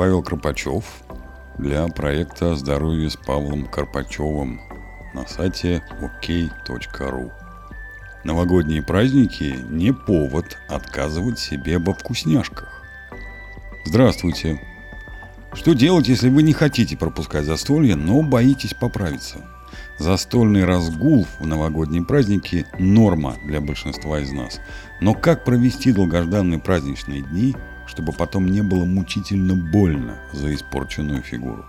Павел 0.00 0.22
Карпачев 0.22 1.02
для 1.58 1.86
проекта 1.88 2.56
«Здоровье 2.56 3.10
с 3.10 3.16
Павлом 3.16 3.66
Карпачевым» 3.66 4.58
на 5.12 5.26
сайте 5.26 5.82
ok.ru. 6.00 7.30
Новогодние 8.24 8.82
праздники– 8.82 9.58
не 9.68 9.92
повод 9.92 10.56
отказывать 10.70 11.38
себе 11.38 11.78
во 11.78 11.92
вкусняшках. 11.92 12.82
Здравствуйте! 13.84 14.58
Что 15.52 15.74
делать, 15.74 16.08
если 16.08 16.30
вы 16.30 16.44
не 16.44 16.54
хотите 16.54 16.96
пропускать 16.96 17.44
застолье, 17.44 17.94
но 17.94 18.22
боитесь 18.22 18.72
поправиться? 18.72 19.44
Застольный 19.98 20.64
разгул 20.64 21.26
в 21.38 21.46
новогодние 21.46 22.02
праздники– 22.02 22.64
норма 22.78 23.36
для 23.44 23.60
большинства 23.60 24.20
из 24.20 24.32
нас. 24.32 24.62
Но 25.02 25.12
как 25.12 25.44
провести 25.44 25.92
долгожданные 25.92 26.58
праздничные 26.58 27.20
дни, 27.20 27.54
чтобы 27.90 28.12
потом 28.12 28.46
не 28.46 28.62
было 28.62 28.84
мучительно 28.84 29.56
больно 29.56 30.18
за 30.32 30.54
испорченную 30.54 31.22
фигуру? 31.22 31.64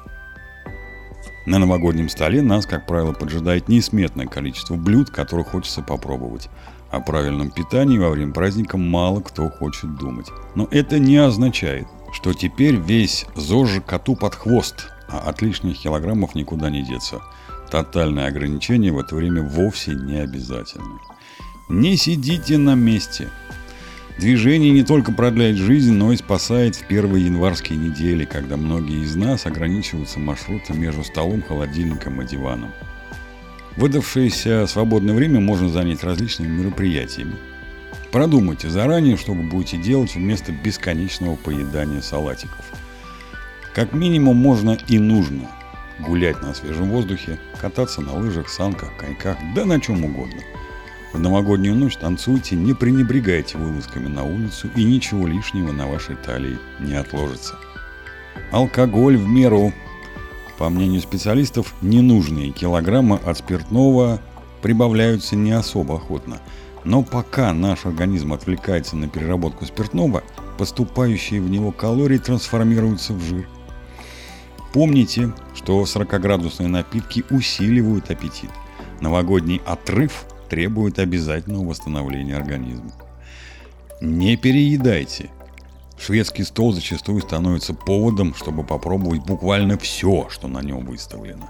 На 1.47 1.57
новогоднем 1.57 2.07
столе 2.09 2.43
нас, 2.43 2.67
как 2.67 2.85
правило, 2.85 3.13
поджидает 3.13 3.67
несметное 3.67 4.27
количество 4.27 4.75
блюд, 4.75 5.09
которые 5.09 5.43
хочется 5.43 5.81
попробовать. 5.81 6.49
О 6.91 6.99
правильном 6.99 7.49
питании 7.49 7.97
во 7.97 8.09
время 8.09 8.33
праздника 8.33 8.77
мало 8.77 9.21
кто 9.21 9.49
хочет 9.49 9.95
думать. 9.95 10.27
Но 10.55 10.67
это 10.69 10.99
не 10.99 11.17
означает, 11.17 11.87
что 12.13 12.33
теперь 12.33 12.75
весь 12.75 13.25
ЗОЖ 13.35 13.81
коту 13.85 14.15
под 14.15 14.35
хвост, 14.35 14.89
а 15.09 15.19
от 15.27 15.41
лишних 15.41 15.79
килограммов 15.79 16.35
никуда 16.35 16.69
не 16.69 16.83
деться. 16.83 17.21
Тотальное 17.71 18.27
ограничение 18.27 18.91
в 18.91 18.99
это 18.99 19.15
время 19.15 19.41
вовсе 19.41 19.95
не 19.95 20.17
обязательно. 20.17 20.99
Не 21.69 21.95
сидите 21.95 22.57
на 22.57 22.75
месте. 22.75 23.29
Движение 24.17 24.71
не 24.71 24.83
только 24.83 25.11
продляет 25.11 25.57
жизнь, 25.57 25.93
но 25.93 26.11
и 26.11 26.17
спасает 26.17 26.75
в 26.75 26.85
первые 26.85 27.25
январские 27.25 27.77
недели, 27.77 28.25
когда 28.25 28.57
многие 28.57 29.03
из 29.03 29.15
нас 29.15 29.45
ограничиваются 29.45 30.19
маршрутом 30.19 30.79
между 30.79 31.03
столом, 31.03 31.41
холодильником 31.41 32.21
и 32.21 32.27
диваном. 32.27 32.71
Выдавшееся 33.77 34.67
свободное 34.67 35.15
время 35.15 35.39
можно 35.39 35.69
занять 35.69 36.03
различными 36.03 36.49
мероприятиями. 36.49 37.35
Продумайте 38.11 38.69
заранее, 38.69 39.15
что 39.15 39.31
вы 39.31 39.43
будете 39.43 39.77
делать 39.77 40.15
вместо 40.15 40.51
бесконечного 40.51 41.37
поедания 41.37 42.01
салатиков. 42.01 42.65
Как 43.73 43.93
минимум 43.93 44.35
можно 44.35 44.77
и 44.89 44.99
нужно 44.99 45.47
гулять 45.99 46.41
на 46.41 46.53
свежем 46.53 46.89
воздухе, 46.89 47.39
кататься 47.59 48.01
на 48.01 48.13
лыжах, 48.13 48.49
санках, 48.49 48.89
коньках, 48.97 49.37
да 49.55 49.65
на 49.65 49.79
чем 49.79 50.03
угодно. 50.03 50.41
В 51.13 51.19
новогоднюю 51.19 51.75
ночь 51.75 51.97
танцуйте, 51.97 52.55
не 52.55 52.73
пренебрегайте 52.73 53.57
вылазками 53.57 54.07
на 54.07 54.23
улицу 54.23 54.69
и 54.75 54.83
ничего 54.85 55.27
лишнего 55.27 55.73
на 55.73 55.87
вашей 55.87 56.15
талии 56.15 56.57
не 56.79 56.93
отложится. 56.93 57.55
Алкоголь 58.51 59.17
в 59.17 59.27
меру. 59.27 59.73
По 60.57 60.69
мнению 60.69 61.01
специалистов, 61.01 61.73
ненужные 61.81 62.51
килограммы 62.51 63.17
от 63.25 63.37
спиртного 63.37 64.21
прибавляются 64.61 65.35
не 65.35 65.51
особо 65.51 65.95
охотно. 65.95 66.39
Но 66.85 67.03
пока 67.03 67.51
наш 67.51 67.85
организм 67.85 68.31
отвлекается 68.31 68.95
на 68.95 69.09
переработку 69.09 69.65
спиртного, 69.65 70.23
поступающие 70.57 71.41
в 71.41 71.49
него 71.49 71.71
калории 71.71 72.19
трансформируются 72.19 73.13
в 73.13 73.21
жир. 73.21 73.47
Помните, 74.73 75.33
что 75.55 75.81
40-градусные 75.81 76.67
напитки 76.67 77.25
усиливают 77.29 78.09
аппетит. 78.09 78.49
Новогодний 79.01 79.61
отрыв 79.65 80.25
требует 80.51 80.99
обязательного 80.99 81.69
восстановления 81.69 82.35
организма. 82.35 82.91
Не 84.01 84.35
переедайте. 84.35 85.29
Шведский 85.97 86.43
стол 86.43 86.73
зачастую 86.73 87.21
становится 87.21 87.73
поводом, 87.73 88.35
чтобы 88.35 88.65
попробовать 88.65 89.21
буквально 89.21 89.77
все, 89.77 90.27
что 90.29 90.49
на 90.49 90.61
нем 90.61 90.85
выставлено. 90.85 91.49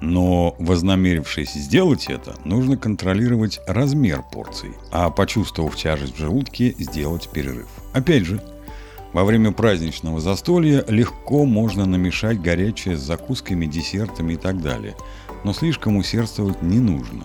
Но 0.00 0.56
вознамерившись 0.58 1.52
сделать 1.52 2.06
это, 2.08 2.36
нужно 2.46 2.78
контролировать 2.78 3.60
размер 3.66 4.22
порций, 4.32 4.70
а 4.90 5.10
почувствовав 5.10 5.76
тяжесть 5.76 6.14
в 6.14 6.18
желудке, 6.18 6.74
сделать 6.78 7.28
перерыв. 7.28 7.68
Опять 7.92 8.24
же, 8.24 8.40
во 9.12 9.24
время 9.24 9.52
праздничного 9.52 10.20
застолья 10.20 10.82
легко 10.88 11.44
можно 11.44 11.84
намешать 11.84 12.40
горячее 12.40 12.96
с 12.96 13.00
закусками, 13.00 13.66
десертами 13.66 14.34
и 14.34 14.36
так 14.36 14.62
далее, 14.62 14.94
но 15.44 15.52
слишком 15.52 15.98
усердствовать 15.98 16.62
не 16.62 16.78
нужно. 16.78 17.24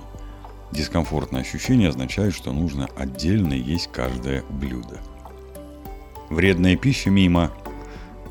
Дискомфортное 0.72 1.42
ощущение 1.42 1.90
означает, 1.90 2.34
что 2.34 2.54
нужно 2.54 2.88
отдельно 2.96 3.54
есть 3.54 3.90
каждое 3.92 4.44
блюдо. 4.50 5.00
Вредная 6.30 6.78
пища 6.78 7.10
мимо. 7.10 7.52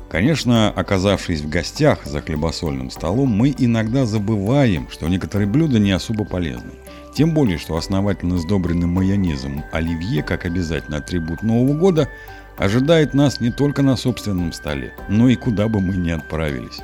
Конечно, 0.09 0.69
оказавшись 0.69 1.41
в 1.41 1.49
гостях 1.49 2.05
за 2.05 2.19
хлебосольным 2.21 2.89
столом, 2.89 3.29
мы 3.29 3.53
иногда 3.57 4.05
забываем, 4.05 4.89
что 4.89 5.07
некоторые 5.07 5.47
блюда 5.47 5.79
не 5.79 5.91
особо 5.91 6.25
полезны. 6.25 6.71
Тем 7.13 7.33
более, 7.33 7.57
что 7.57 7.77
основательно 7.77 8.37
сдобренным 8.37 8.89
майонезом 8.89 9.63
оливье, 9.71 10.23
как 10.23 10.45
обязательно 10.45 10.97
атрибут 10.97 11.43
Нового 11.43 11.77
года, 11.77 12.09
ожидает 12.57 13.13
нас 13.13 13.39
не 13.39 13.51
только 13.51 13.83
на 13.83 13.95
собственном 13.95 14.51
столе, 14.51 14.93
но 15.07 15.29
и 15.29 15.35
куда 15.35 15.67
бы 15.67 15.79
мы 15.79 15.95
ни 15.95 16.09
отправились. 16.09 16.79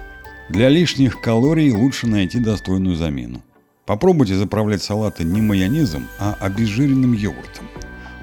Для 0.50 0.70
лишних 0.70 1.20
калорий 1.20 1.72
лучше 1.72 2.08
найти 2.08 2.40
достойную 2.40 2.96
замену. 2.96 3.42
Попробуйте 3.88 4.36
заправлять 4.36 4.84
салаты 4.84 5.24
не 5.24 5.42
майонезом, 5.42 6.10
а 6.20 6.36
обезжиренным 6.42 7.14
йогуртом. 7.14 7.70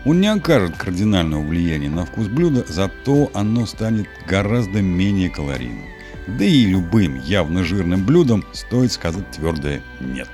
Он 0.04 0.20
не 0.20 0.26
окажет 0.26 0.76
кардинального 0.76 1.40
влияния 1.40 1.88
на 1.88 2.04
вкус 2.04 2.28
блюда, 2.28 2.66
зато 2.68 3.30
оно 3.32 3.64
станет 3.64 4.06
гораздо 4.28 4.82
менее 4.82 5.30
калорийным. 5.30 5.86
Да 6.26 6.44
и 6.44 6.66
любым 6.66 7.18
явно 7.18 7.64
жирным 7.64 8.04
блюдом 8.04 8.44
стоит 8.52 8.92
сказать 8.92 9.30
твердое 9.30 9.80
«нет». 10.00 10.28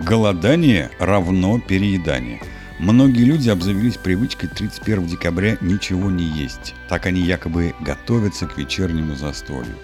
Голодание 0.00 0.90
равно 0.98 1.60
переедание. 1.60 2.42
Многие 2.80 3.22
люди 3.22 3.50
обзавелись 3.50 3.98
привычкой 3.98 4.48
31 4.48 5.06
декабря 5.06 5.56
ничего 5.60 6.10
не 6.10 6.24
есть. 6.24 6.74
Так 6.88 7.06
они 7.06 7.20
якобы 7.20 7.72
готовятся 7.80 8.48
к 8.48 8.58
вечернему 8.58 9.14
застолью. 9.14 9.76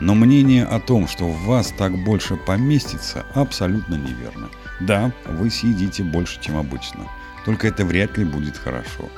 Но 0.00 0.14
мнение 0.14 0.64
о 0.64 0.80
том, 0.80 1.06
что 1.06 1.26
в 1.26 1.44
вас 1.44 1.72
так 1.76 1.96
больше 1.96 2.36
поместится, 2.36 3.24
абсолютно 3.34 3.94
неверно. 3.94 4.48
Да, 4.80 5.12
вы 5.26 5.50
съедите 5.50 6.02
больше, 6.02 6.40
чем 6.40 6.56
обычно. 6.56 7.06
Только 7.44 7.68
это 7.68 7.84
вряд 7.84 8.18
ли 8.18 8.24
будет 8.24 8.56
хорошо. 8.56 9.08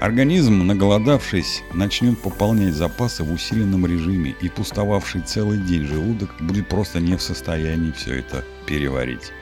Организм, 0.00 0.66
наголодавшись, 0.66 1.62
начнет 1.72 2.20
пополнять 2.20 2.74
запасы 2.74 3.22
в 3.24 3.32
усиленном 3.32 3.86
режиме, 3.86 4.34
и 4.42 4.48
пустовавший 4.48 5.22
целый 5.22 5.58
день 5.58 5.86
желудок 5.86 6.34
будет 6.40 6.68
просто 6.68 7.00
не 7.00 7.16
в 7.16 7.22
состоянии 7.22 7.92
все 7.92 8.18
это 8.18 8.44
переварить. 8.66 9.32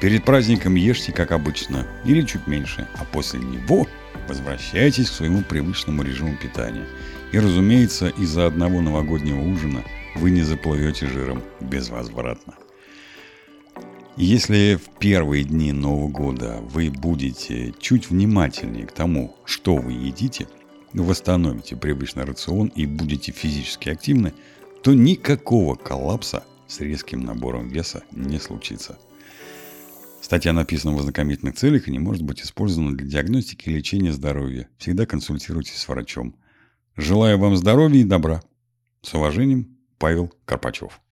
Перед 0.00 0.24
праздником 0.24 0.74
ешьте 0.74 1.12
как 1.12 1.30
обычно, 1.30 1.86
или 2.04 2.22
чуть 2.22 2.46
меньше, 2.46 2.88
а 2.98 3.04
после 3.04 3.38
него 3.38 3.86
возвращайтесь 4.26 5.10
к 5.10 5.14
своему 5.14 5.42
привычному 5.42 6.02
режиму 6.02 6.36
питания. 6.36 6.86
И, 7.32 7.38
разумеется, 7.38 8.08
из-за 8.08 8.46
одного 8.46 8.80
новогоднего 8.80 9.40
ужина 9.40 9.84
вы 10.16 10.30
не 10.30 10.42
заплывете 10.42 11.06
жиром 11.06 11.42
безвозвратно. 11.60 12.54
Если 14.16 14.76
в 14.76 14.98
первые 14.98 15.44
дни 15.44 15.72
Нового 15.72 16.08
года 16.08 16.58
вы 16.62 16.90
будете 16.90 17.74
чуть 17.78 18.08
внимательнее 18.08 18.86
к 18.86 18.92
тому, 18.92 19.36
что 19.44 19.76
вы 19.76 19.92
едите, 19.92 20.48
восстановите 20.94 21.76
привычный 21.76 22.24
рацион 22.24 22.68
и 22.68 22.86
будете 22.86 23.30
физически 23.30 23.90
активны, 23.90 24.32
то 24.82 24.94
никакого 24.94 25.74
коллапса 25.74 26.44
с 26.66 26.80
резким 26.80 27.20
набором 27.20 27.68
веса 27.68 28.02
не 28.10 28.38
случится. 28.38 28.98
Статья 30.22 30.52
написана 30.52 30.96
в 30.96 31.00
ознакомительных 31.00 31.56
целях 31.56 31.88
и 31.88 31.92
не 31.92 31.98
может 31.98 32.22
быть 32.22 32.40
использована 32.42 32.96
для 32.96 33.06
диагностики 33.06 33.68
и 33.68 33.74
лечения 33.74 34.12
здоровья. 34.12 34.68
Всегда 34.78 35.04
консультируйтесь 35.04 35.76
с 35.76 35.88
врачом. 35.88 36.34
Желаю 36.98 37.38
вам 37.38 37.56
здоровья 37.56 38.00
и 38.00 38.04
добра. 38.04 38.42
С 39.02 39.14
уважением, 39.14 39.78
Павел 39.98 40.32
Карпачев. 40.44 41.00